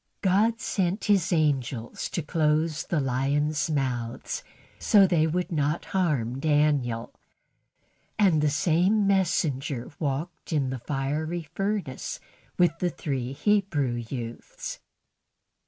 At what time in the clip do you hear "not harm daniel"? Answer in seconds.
5.51-7.13